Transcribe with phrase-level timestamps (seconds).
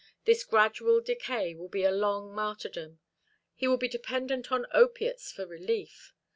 [0.25, 2.97] This gradual decay will be a long martyrdom.
[3.53, 6.15] He will be dependent on opiates for relief.